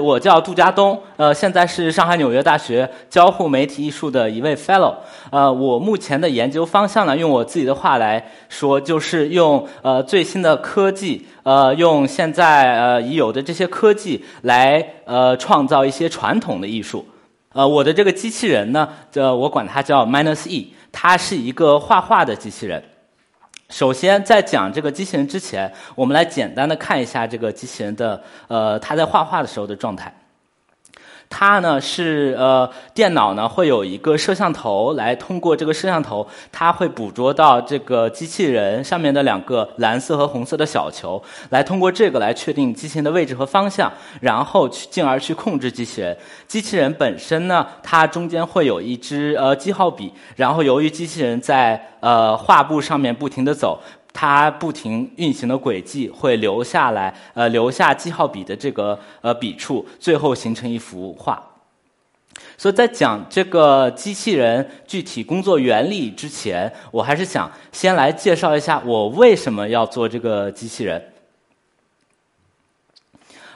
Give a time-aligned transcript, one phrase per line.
[0.00, 4.92] 我叫杜家东，呃，现在是上海纽约大学交互媒体艺术的一位 fellow。
[5.30, 17.06] 呃，我目前的研究方向呢，用我自己的话来说，就是用呃最新的科技，呃，用现在呃已有的这些科技来呃创造一些传统的艺术。
[17.52, 22.82] 呃，我的这个机器人呢，呃，我管它叫 Minus E，它是一个画画的机器人。
[23.70, 30.14] 首先，在讲这个机器人之前，我们来简单的看一下这个机器人的呃，它在画画的时候的状态。
[31.36, 41.20] 它呢是呃，电脑呢会有一个摄像头，来通过这个摄像头，它会捕捉到这个机器人上面的两个蓝色和红色的小球，
[41.50, 46.16] 来通过这个来确定机器人的位置和方向，然后去进而去控制机器人。
[46.46, 53.80] 机器人本身呢，它中间会有一支呃记号笔，然后由于机器人在呃画布上面不停的走。
[54.16, 61.42] 它不停运行的轨迹会留下来，呃，留下记号笔的这个呃笔触，最后形成一幅画。
[62.56, 71.10] 所以在讲这个机器人具体工作原理之前，我还是想先来介绍一下我为什么要做这个机器人。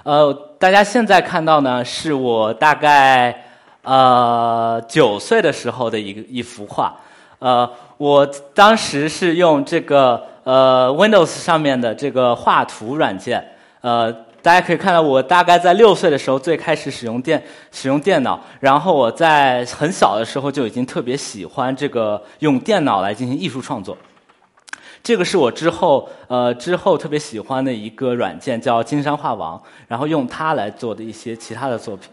[0.02, 3.44] 呃，大家现在看到呢，是我大概
[3.82, 6.96] 呃九岁的时候的一个一幅画。
[7.38, 10.26] 呃，我当时是用这个。
[10.48, 13.46] 呃，Windows 上面的这个画图软件，
[13.82, 14.10] 呃，
[14.40, 23.94] 大家可以看到，我大概在六岁的时候最开始使用电使用电脑，然后我在很小的时候就已经特别喜欢这个用电脑来进行艺术创作。
[25.02, 32.08] 这个是我之后呃之后特别喜欢的一个软件，叫金山画王，然后用它来做的一些其他的作品，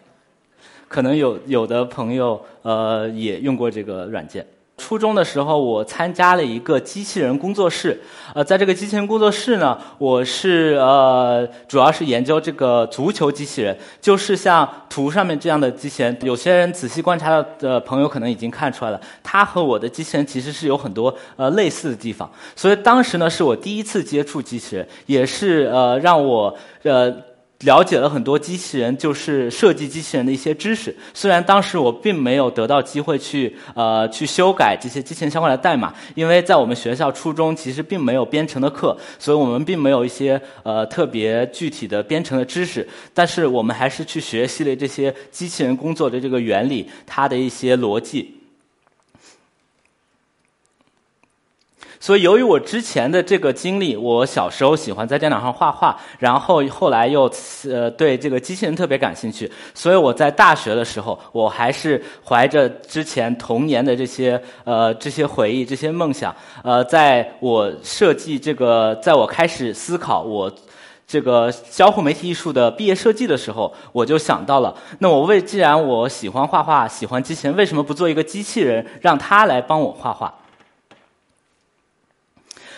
[0.89, 4.45] 可能有有的朋友呃也用过这个软件。
[4.85, 7.99] 初中的时候，我参加了一个机器人工作室。
[8.35, 16.15] 呃，在这个机器人工作室呢，我是呃，主要是研究这个足球机器人，就是像图上面这样的机器人。
[16.21, 22.29] 有些人仔细观察的朋友可能已经看出来了，它和我的机器人其实是有很多呃类似的地方。
[22.55, 27.11] 所以当时呢，是我第一次接触机器人，也是呃让我呃。
[27.61, 30.95] 了解了很多机器人，就是设计机器人的一些知识。
[31.13, 42.85] 虽然当时我并没有得到机会去呃去修改这些机器人相关的代码，因为在我们学校初中其实并没有编程的课，所以我们并没有一些呃特别具体的编程的知识。
[43.13, 48.34] 但是我们还是去学习了这些机器人工作的这个原理，它的一些逻辑。
[52.05, 57.27] 所以，由于我之前的这个经历，我小时候喜欢在电脑上画画，然后后来又
[57.67, 70.53] 呃对这个机器人特别感兴趣，所以我在大学的时候，我还是怀着之前童年的这些呃这些回忆、这些梦想，呃，在我设计这个，在我开始思考我
[71.07, 80.31] 这个交互媒体艺术的毕业设计的时候，我就想到了，那我为既然我喜欢画画、喜欢机器人，为什么不做一个机器人，让它来帮我画画？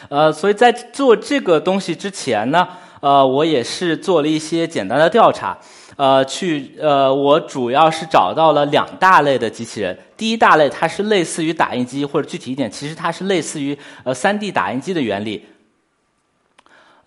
[0.10, 2.68] 呃，所以在做这个东西之前呢，
[3.02, 5.58] 呃，我也是做了一些简单的调查，
[5.96, 9.98] 呃，去呃，我主要是找到了两大类的机器人。
[10.16, 15.46] 第一大类它是类似于打印机，或者具体一点，其实它是类似于呃三 D 打印机的原理。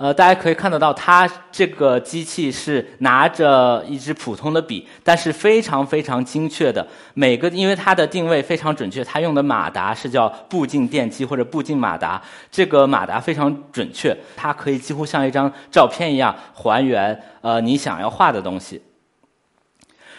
[0.00, 12.18] 呃，大家可以看得到，它这个机器是拿着一支普通的笔，但是非常非常精确的每个，因为它的定位非常准确，它用的马达是叫步进电机或者步进马达，
[12.50, 18.80] 这个马达非常准确，它可以几乎像一张照片一样还原呃你想要画的东西。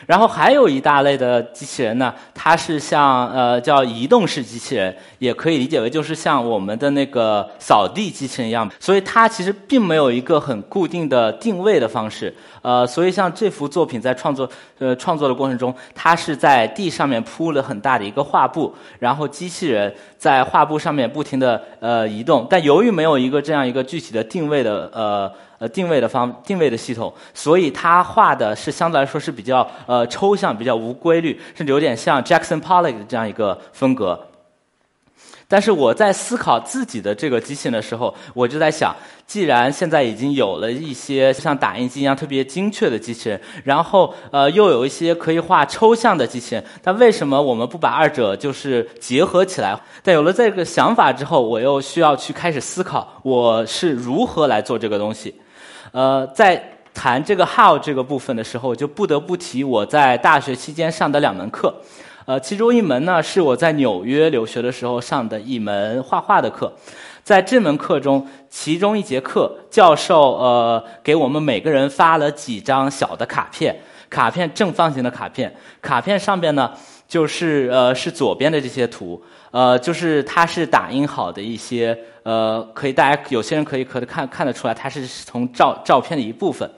[0.06, 12.34] 然后还有一大类的机器人呢，它是像呃叫移动式机器人，也可以理解为就是像我们的那个扫地机器人一样，所以它其实并没有一个很固定的定位的方式。
[12.62, 14.48] 呃，所以像这幅作品在创作
[14.78, 25.32] 呃创作的过程中，它是在地上面铺了很大的一个画布，然后机器人在画布上面不停的呃移动，但由于没有一个这样一个具体的定位的呃。
[25.62, 34.20] 呃，定位的方定位的系统，所以他画的是相对来说是比较呃抽象、比较无规律，甚至有点像 Jackson Pollock 的这样一个风格。
[35.48, 38.96] 但是我在思考自己的这个机器人的时候，我就在想，
[39.28, 49.78] 既然现在已经有了一些像打印机一样特别精确的机器人，然后呃又有一些可以画抽象的机器人，那为什么我们不把二者就是结合起来？
[50.02, 55.36] 但有了这个想法之后，我又需要去开始思考，我是如何来做这个东西。
[55.92, 56.62] 呃，在
[56.94, 61.74] 谈这个 how 这个部分的时候，就不得不提我在大学期间上的两门课。
[62.26, 66.72] 呃，其中一门呢是我在纽约留学的时候上的一门画画的课。
[67.24, 73.76] 在这门课中，其中一节课，教授呃给我们每个人发了几张小的卡片。
[74.10, 76.70] 卡片正方形的卡片，卡片上边呢
[77.12, 79.22] 就是呃是左边的这些图，
[79.52, 86.72] 呃就是它是打印好的一些呃可以大家有些人可以可看看得出来，它是从照照片的一部分。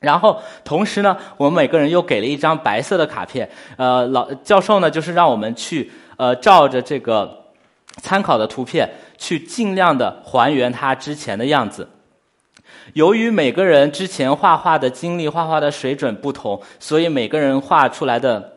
[0.00, 7.38] 然后同时呢，我们每个人又给了一张白色的卡片，呃老教授呢就是让我们去呃照着这个。
[8.00, 8.88] 参考的图片
[9.18, 11.86] 去尽量的还原它之前的样子。
[12.94, 18.56] 由于每个人之前画画的经历、画画的水准不同，所以每个人画出来的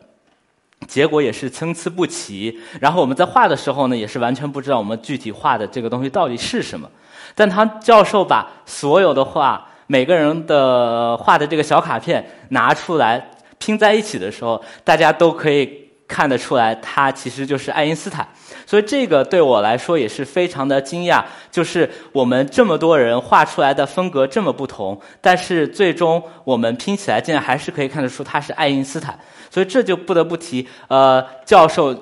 [0.86, 2.58] 结果也是参差不齐。
[2.80, 6.88] 然后我们在画的时候呢，也是完全不知道我们具体画的这个东西到底是什么。
[7.34, 18.28] 但他教授把所有的画、每个人的画的这个小卡片拿出来拼在一起的时候，大家都可以看得出来，他其实就是爱因斯坦。
[18.66, 29.18] 所以这个对我来说也是非常的惊讶，就是我们这么多人画出来的风格这么不同，但是最终我们拼起来竟然还是可以看得出他是爱因斯坦。
[29.50, 31.94] 所以这就不得不提，呃，教授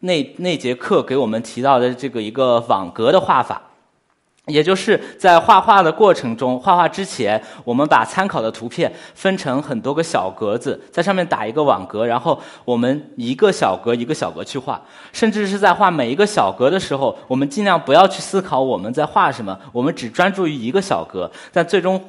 [0.00, 3.62] 那那节课给我们提到的这个一个网格的画法。
[4.48, 14.80] 也就是在画画的过程中，画画之前，我们把参考的图片分成很多个小格子，在上面打一个网格，然后我们一个小格一个小格去画。
[15.12, 22.02] 甚至是在画每一个小格的时候，我们尽量不要去思考我们在画什么，我们只专注于一个小格，但最终。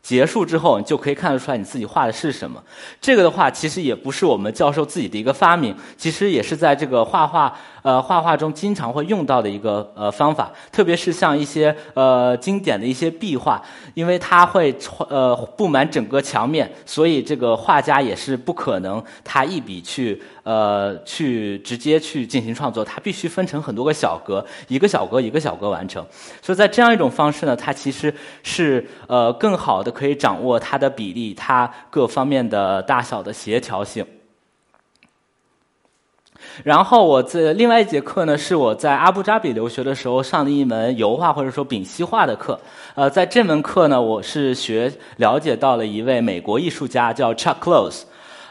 [0.00, 2.62] 结束之后，你就可以看得出来你自己画的是什么。
[2.98, 7.54] 这个的话，其实也不是我们教授自己的一个发明，其实也是在这个画画
[7.88, 10.52] 呃画画中经常会用到的一个呃方法。
[10.70, 13.62] 特别是像一些呃经典的一些壁画，
[13.94, 14.74] 因为它会
[15.08, 20.20] 呃布满整个墙面，所以这个画家也是不可能他一笔去。
[20.48, 26.02] 呃，去直接去进行创作，他必须分成很多个小格，一个小格一个小格完成。
[26.40, 34.02] 所以在这样一种方式呢，它其实是呃更好的可以掌握它的比例，它各方面的大小的协调性。
[36.64, 42.58] 然后我在另外一节课呢，是我在阿布扎比留学的时候上的一门油画或者说丙烯画的课。
[42.94, 48.02] 呃，在这门课呢，我是学了解到了一位美国艺术家叫 Chuck Close。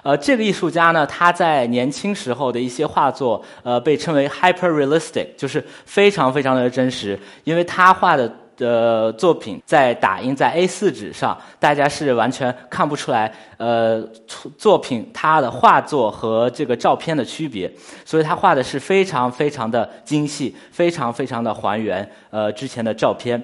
[0.03, 7.19] 呃，这个艺术家呢，他在年轻时候的一些画作，呃，被称为 hyper realistic，就是非常非常的真实。
[7.43, 14.03] 因为他画的的作品在打印在 A4 纸上，大家是完全看不出来，呃，
[14.57, 17.71] 作品他的画作和这个照片的区别，
[18.03, 23.41] 所以他画的是非常非常的精细，非常非常的还原呃之前的照片。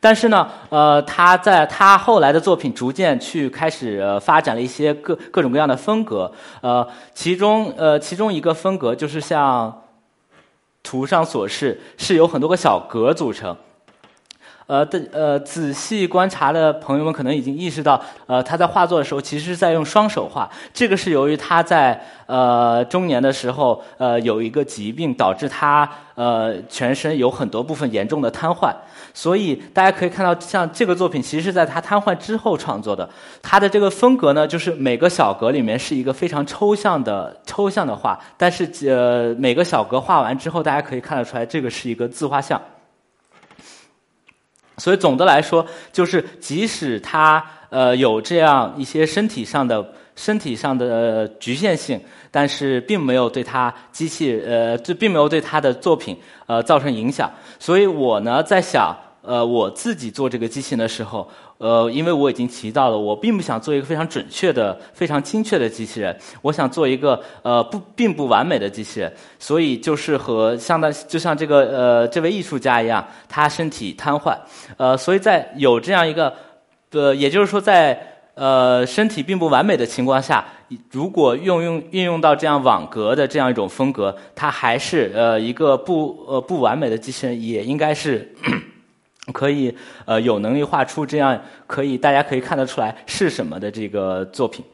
[0.00, 6.30] 但是呢，呃，他在他后来的作品逐渐去开始发展了一些各各种各样的风格，
[6.60, 9.82] 呃，其中呃其中一个风格就是像
[10.82, 13.56] 图上所示，是由很多个小格组成。
[14.66, 20.50] 呃的呃，仔细观察的朋友们可能已经意识到，呃，他在画作的时候其实是在用双手画。
[20.74, 28.74] 这个是由于他在呃中年的时候，呃有一个疾病导致他呃全身有很多部分严重的瘫痪。
[29.14, 33.08] 所以大家可以看到，像这个作品其实是在他瘫痪之后创作的。
[33.42, 42.60] 他的这个风格呢，就是每个小格里面是一个非常抽象的抽象的画，但是呃每个小格画完之后，大家可以看得出来，这个是一个自画像。
[44.78, 52.00] 所以总的来说，就是即使他呃有这样一些身体上的身体上的局限性，
[52.30, 57.30] 但是并没有对他机器呃，这并没有对他的作品呃造成影响。
[57.58, 61.28] 所以我呢在想，呃，我自己做这个机器人的时候。
[61.58, 74.36] 呃，因为我已经提到了，我并不想做一个非常准确的、非常精确的机器人，我想做一个呃不并不完美的机器人，所以就是和相当就像这个呃这位艺术家一样，他身体瘫痪，
[74.76, 76.30] 呃，所以在有这样一个
[76.90, 77.98] 呃，也就是说在
[78.34, 80.44] 呃身体并不完美的情况下，
[80.90, 88.30] 如果用用运用到这样网格的这样一种风格，它还是呃一个不呃不完美的机器人，也应该是。
[89.32, 94.64] 可以呃有能力画出这样可以大家可以看得出来是什么的这个作品，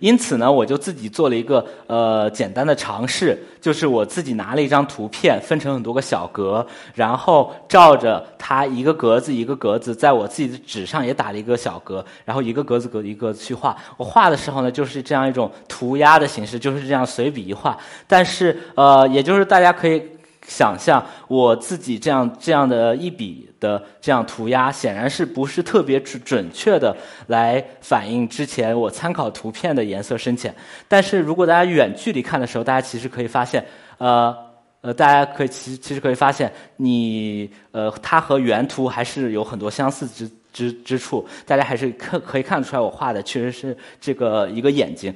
[0.00, 13.76] 因此呢，我就自己做了一个呃简单的尝试，就是我自己拿了一张图片，分成很多个小格，然后照着它一个格子一个格子，在我自己的纸上也打了一个小格，然后一个格子格一个去画。
[13.96, 17.76] 我画的时候呢，就是这样一种涂鸦的形式，就是这样随笔一画。
[18.06, 20.00] 但是呃，也就是大家可以。
[20.46, 26.94] 想象我自己这样这样的一笔的这样涂鸦，显然是不是特别准准确的
[27.28, 30.54] 来反映之前我参考图片的颜色深浅。
[30.88, 33.64] 但是如果大家远距离看的时候，大家其实可以发现，
[33.98, 34.36] 呃，
[34.80, 41.24] 呃，大家可以其其实可以发现，你呃，它和原图还是有很多相似之之之处。
[41.46, 45.14] 大家还是可可以看得出来，我画的确实是这个一个眼睛。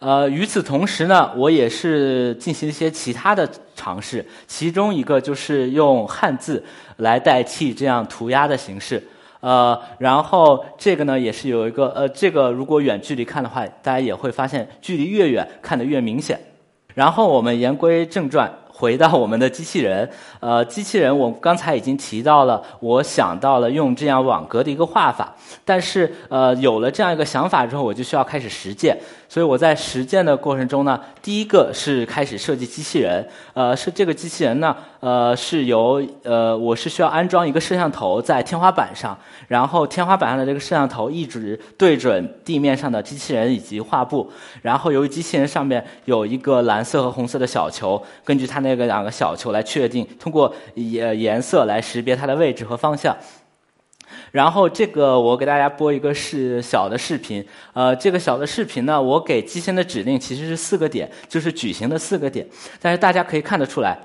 [0.00, 6.64] 呃，与此同时呢，我也是进行一些其他的尝试，其中一个就是用汉字
[6.98, 9.02] 来代替这样涂鸦的形式。
[9.40, 16.38] 呃，然后这个呢，也是有一个呃，这个如果远距离看的话，大家也会发现，距离越远看得越明显。
[16.94, 20.08] 然后我们言归正传，回到我们的机器人。
[20.38, 25.34] 呃，机器人我刚才已经提到了，我想到了用这样网格的一个画法。
[25.64, 28.96] 但是呃，有了这样一个想法之后，我就需要开始实践。
[29.28, 33.26] 所以我在实践的过程中呢，第一个是开始设计机器人。
[33.52, 39.18] 呃，是这个机器人呢，呃，是由呃，我是需要安装一个摄像头在天花板上，
[39.48, 44.30] 然后天花板上的这个摄像头一直对准地面上的机器人以及画布。
[44.62, 53.16] 然后由于机器人上面有一个蓝色和红色的小球，根据它那那个两个小球来确定，通过颜颜色来识别它的位置和方向。
[54.30, 62.46] 然后这个我给大家播一个是小的视频，呃，这个小的视频呢，我给机器人的指令其实是四个点，就是矩形的四个点。
[62.80, 63.98] 但是大家可以看得出来，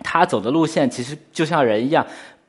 [0.00, 2.06] 它走的路线其实就像人一样，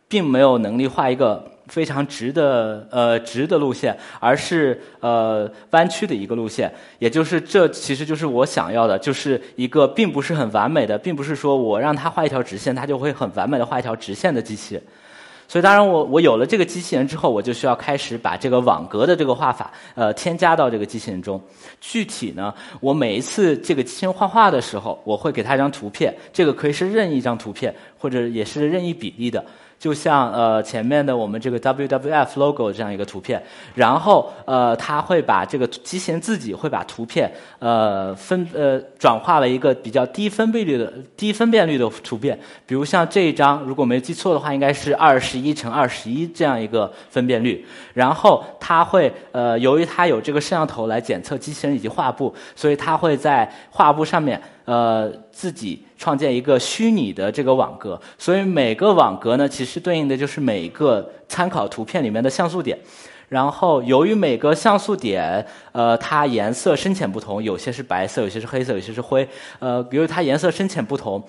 [0.08, 6.74] 并没有能力画一个非常直的呃直的路线，而是呃弯曲的一个路线。
[7.00, 14.80] 也就是这其实就是我想要的，就是一个并不是很完美的，并不是说我让它画一条直线，它就会很完美的画一条直线的机器。
[15.50, 21.42] 所以，当然，我我有了这个机器人之后，我就需要开始把这个网格的这个画法，呃，添加到这个机器人中。
[21.80, 29.42] 具体呢，我每一次这个机器人画画的时候，我会给它一张图片，这个可以是任意一张图片，或者也是任意比例的。
[29.80, 33.42] 就像呃前面的我们这个 WWF logo 这样一个图片，
[33.76, 47.66] 然后呃它会把这个机器人自己会把图片呃分呃转化为一个比较低分辨率的低分辨率的图片，比如像这一张，如果没记错的话，应该是二十一乘二十一这样一个分辨率。
[47.94, 54.42] 然后它会呃由于它有这个摄像头来检测机器人以及画布，所以它会在画布上面。
[54.68, 62.78] 呃，自己创建一个虚拟的这个网格，所以每个网格呢，其实对应的就是每个参考图片里面的像素点。
[63.30, 69.26] 然后，由于每个像素点，呃，它颜色深浅不同，有些是白色，有些是黑色，有些是灰。
[69.60, 71.24] 呃，由于它颜色深浅不同，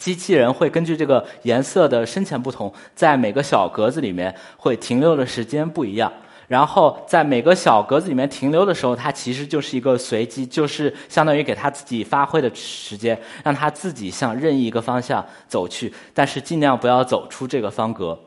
[0.00, 6.12] 机器人会根据这个颜色的深浅不同，在每个小格子里面会停留的时间不一样。
[6.48, 18.18] 然后在每个小格子里面停留的时候，它其实就是一个随机，就是相当于给它自己发挥的时间，让它自己向任意一个方向走去，但是尽量不要走出这个方格。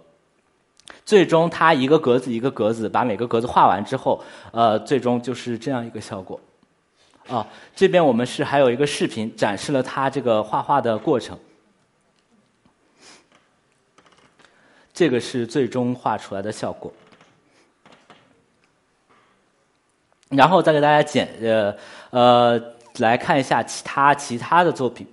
[1.05, 4.21] 最终，它一个格子一个格子把每个格子画完之后，
[4.51, 6.39] 呃，最终就是这样一个效果。
[7.29, 11.37] 啊，这边我们是还有一个视频展示了它这个画画的过程。
[14.93, 16.91] 这个是最终画出来的效果。
[20.29, 21.75] 然后再给大家简呃
[22.11, 22.61] 呃
[22.97, 25.07] 来看一下其他其他的作品，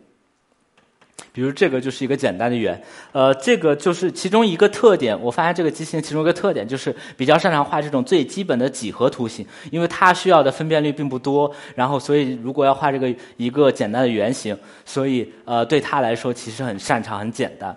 [1.32, 2.82] 比如这个就是一个简单的圆，
[3.12, 5.18] 呃，这个就是其中一个特点。
[5.20, 11.50] 我发现这个机器人其中一个特点就是比较擅长画这种最基本的几何图形，因为它需要的分辨率并不多。
[11.74, 17.74] 然后，所以如果要画这个一个简单的圆形，所以呃对他来说其实很擅长很简单。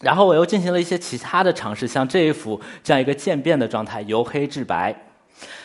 [0.00, 4.94] 然后我又进行了一些其他的尝试，像这一幅这样一个渐变的状态，由黑至白。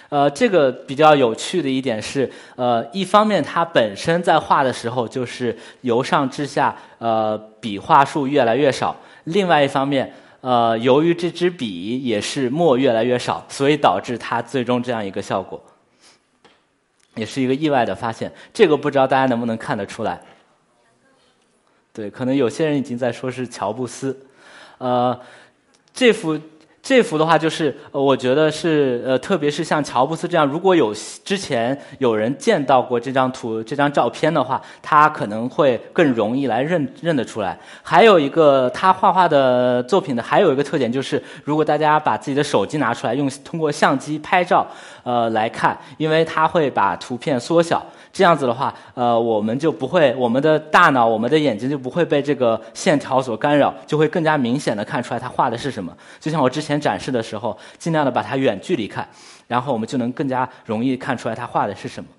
[0.10, 10.12] 呃，这个比较有趣的一点是，呃，一方面它本身在画的时候就是由上至下，呃，笔画数越来越少；另外一方面，
[10.42, 15.63] 呃，由于这支笔也是墨越来越少，所以导致它最终这样一个效果，
[17.13, 18.32] 也是一个意外的发现。
[18.51, 20.20] 这个不知道大家能不能看得出来？
[21.94, 24.20] 对，可能有些人已经在说是乔布斯，
[24.80, 25.20] 呃，
[25.94, 26.39] 这幅。
[26.81, 30.93] 这幅的话，就是呃我觉得是呃，特别是像乔布斯这样，如果有
[31.24, 37.57] 之前有人见到过这张图、这张照片的话，他可能会更容易来认认得出来。
[37.83, 44.65] 还有一个他画画的作品的还有一个特点就是，如果大家把自己的手机拿出来，用通过相机拍照，
[45.03, 47.86] 呃来看，因为它会把图片缩小。
[48.12, 55.95] 这样子的话，呃，我们就不会，我们的大脑、我们的眼睛就不会被这个线条所干扰，就会更加明显的看出来他画的是什么。
[56.19, 59.08] 就像我之前展示的时候，尽量的把它远距离看，
[59.48, 62.10] 然后我们就能更加容易看出来他画的是什么。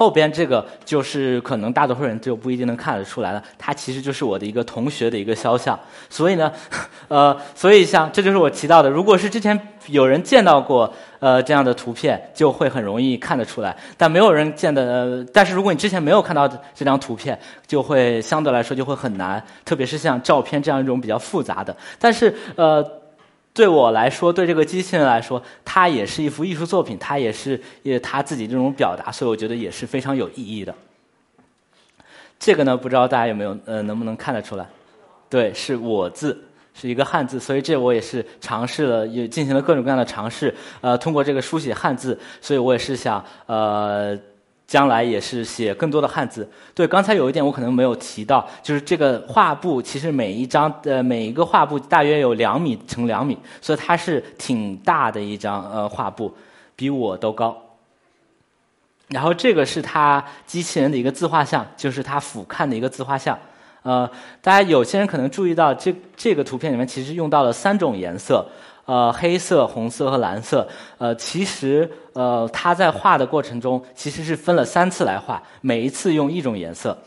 [0.00, 5.78] 后边这个就是可能大多数人就不一定能看得出来了，它其实就是我的一个同学的一个肖像。
[6.08, 6.50] 所以呢，
[7.08, 13.76] 呃，所以像这就是我提到的，如果是之前有人见到过呃这样的图片，就会很容易看得出来。
[13.98, 21.76] 但没有人见的，但是如果你之前没有看到这张图片，就会相对来说就会很难，特别是像照片这样一种比较复杂的。
[21.98, 22.82] 但是呃。
[23.52, 30.74] 对我来说，对这个机器人来说，它也是一幅艺术作品，它也是也它自己这种表达，所以我觉得也是非常有意义的。
[32.38, 34.66] 这个呢，不知道大家有没有呃，能不能看得出来？
[35.28, 36.42] 对，是我字，
[36.74, 44.18] 是一个汉字，所以这我也是尝试了，也进行了各种各样的尝试，呃，通过这个书写汉字，所以我也是想呃。
[44.70, 46.48] 将来也是写更多的汉字。
[46.72, 56.32] 对，刚才有一点我可能没有提到，就是这个画布其实每一张的每一个画布大约有两米乘两米，所以它是挺大的一张呃画布，
[56.76, 57.60] 比我都高。
[59.08, 63.36] 然后这个是它机器人的一个自画像，就是它俯瞰的一个自画像。
[63.82, 64.08] 呃，
[64.40, 68.46] 大家有些人可能注意到这这个图片里面其实用到了三种颜色。
[68.90, 70.66] 呃，黑色、红色和蓝色。
[70.98, 76.98] 呃，其实呃，他在画的过程中其实是分了三次来画，每一次用一种颜色。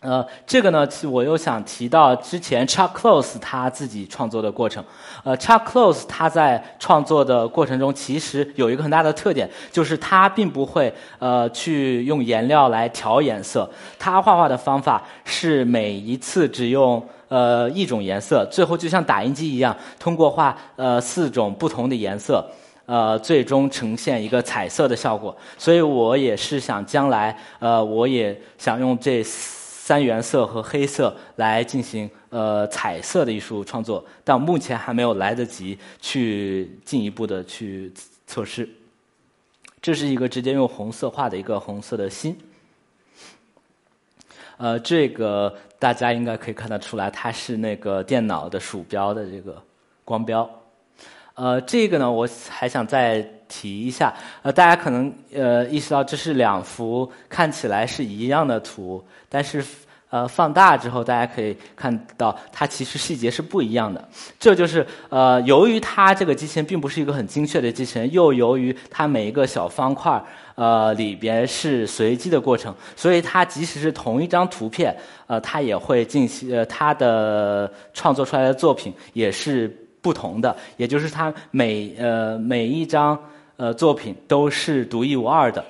[0.00, 4.84] 呃，这个呢，我又想提到之前 Chuck Close 他自己创作的过程。
[5.24, 13.68] 呃，Chuck Close 他在创作的过程中，其实有一个很大的特点，就是他并不会呃去用颜料来调颜色。
[13.98, 15.02] 他画画的方法
[15.38, 22.44] 是每一次只用呃一种颜色，最后就像打印机一样，通过画呃四种不同的颜色，
[22.86, 25.36] 呃，最终呈现一个彩色的效果。
[25.56, 29.24] 所以我也是想将来呃，我也想用这。
[29.88, 37.90] 三原色和黑色来进行呃彩色的艺术创作，但目前还没有来得及去进一步的去
[38.26, 38.68] 测试。
[39.80, 42.36] 这是一个直接用红色画的一个红色的心，
[44.58, 49.56] 呃，这个大家应该可以看得出来，它是那个电脑的鼠标的这个
[50.04, 50.48] 光标。
[51.34, 54.12] 呃，这个呢，我还想再提一下，
[54.42, 59.02] 呃，大家可能呃意识到这是两幅看起来是一样的图。
[59.28, 59.64] 但是，
[60.10, 64.08] 呃，放大之后，大家可以看到，它其实细节是不一样的。
[64.40, 70.22] 这就是呃，由于它这个机器人并不是一个很精确的机器人，又由于它每一个小方块
[70.54, 79.68] 呃里边是随机的过程，所以它即使是同一张图片，呃，它也会进行呃它的创作出来的作品也是
[80.00, 80.56] 不同的。
[80.78, 83.18] 也就是它每呃每一张
[83.56, 85.62] 呃作品都是独一无二的。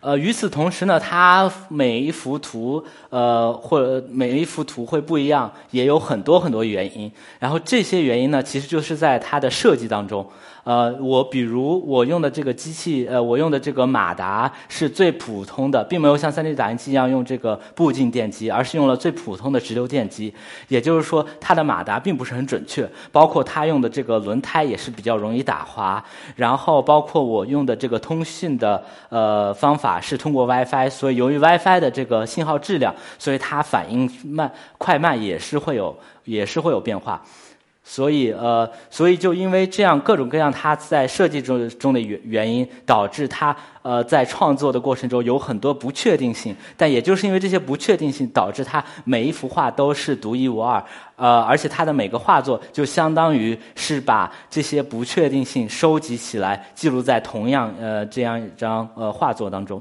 [0.00, 7.10] 呃，与此同时呢，它每一幅图，呃，或者每一幅图会不一样，也有很多很多原因。
[7.38, 10.26] 然后这些原因呢，其实就是在它的设计当中。
[10.64, 20.34] 呃，我比如我用的这个机器，呃，我用的这个马达是最普通的，并没有像 3D 打印机一样用这个步进电机，而是用了最普通的直流电机。
[20.66, 26.04] 也就是说，它的马达并不是很准确，包括它用的这个轮胎也是比较容易打滑。
[26.34, 37.22] 然后，包括我用的这个通讯的呃方法是通过 WiFi，所以由于 WiFi 的这个信号质量，所以它反应慢快慢也是会有也是会有变化。
[37.88, 46.54] 所以，呃，所以就因为这样各种各样，他在设计中中的原原因，导致他呃在创作的过程中有很多不确定性。
[46.76, 50.84] 但也就是因为这些不确定性，导致他每一幅画都是独一无二。
[51.14, 59.80] 呃，而且他的每个画作就相当于是把这些不确定性收集起来，记录在同样呃这样一张呃画作当中。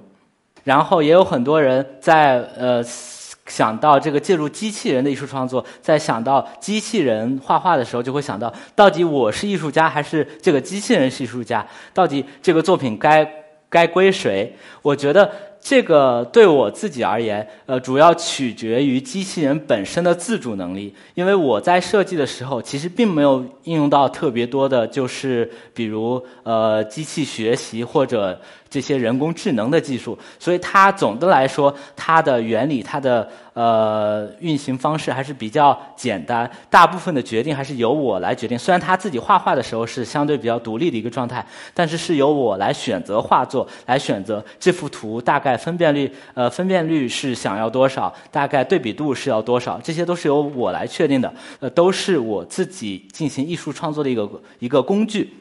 [0.63, 2.83] 然后也有很多人在呃。
[3.45, 11.65] 想到这个介入机器人的艺术创作，在想到机器人画画的时候，就会想到，到底我是艺术家还是这个机器人是艺术家？
[11.93, 13.27] 到底这个作品该
[13.69, 14.51] 该归谁？
[14.81, 20.93] 我觉得这个对我自己而言，呃，主要取决于机器人本身的自主能力。
[21.13, 28.41] 因为我在设计的时候，其实并没有应用到特别多的，就是比如呃机器学习或者。
[28.75, 36.49] 这些人工智能的技术，所以它总的来说，它的原理、它的呃运行方式还是比较简单。
[36.69, 38.59] 大部分的决定还是由我来决定。
[38.59, 51.33] 虽然他自己画画的时候是相对比较独立的一个状态，但是是由我来选择画作，来选择这幅图大概分辨率呃分辨率是想要多少，大概对比度是要多少，这些都是由我来确定的。
[51.61, 55.33] 呃，都是我自己进行艺术创作的一个一个工具。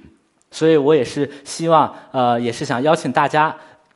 [0.54, 3.52] 所以我也是希望，呃，也是想邀请大家，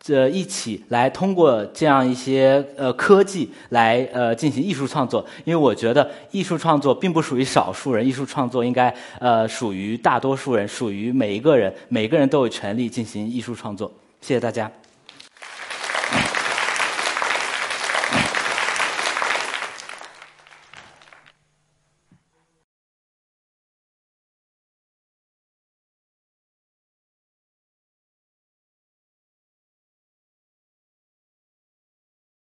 [0.09, 13.89] 呃一起来通过这样一些呃科技来呃进行艺术创作，因为我觉得艺术创作并不属于少数人，艺术创作应该呃属于大多数人，属于每一个人，每个人都有权利进行艺术创作。
[14.21, 14.69] 谢谢大家。